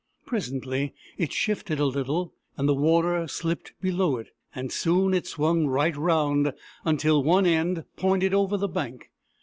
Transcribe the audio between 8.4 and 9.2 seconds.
the bank.